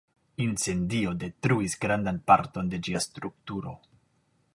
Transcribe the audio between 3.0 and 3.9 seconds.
strukturo.